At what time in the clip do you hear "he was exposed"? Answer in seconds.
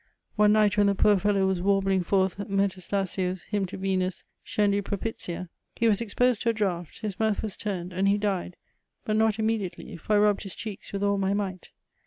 5.75-6.41